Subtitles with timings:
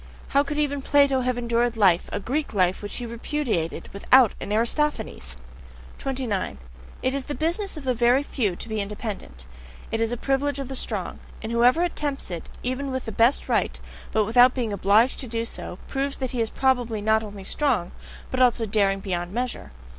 [0.29, 4.51] How could even Plato have endured life a Greek life which he repudiated without an
[4.51, 5.37] Aristophanes!
[5.99, 6.57] 29.
[7.03, 9.45] It is the business of the very few to be independent;
[9.91, 11.19] it is a privilege of the strong.
[11.43, 13.79] And whoever attempts it, even with the best right,
[14.11, 17.91] but without being OBLIGED to do so, proves that he is probably not only strong,
[18.31, 19.71] but also daring beyond measure.